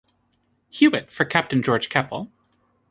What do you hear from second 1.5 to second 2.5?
George Keppel.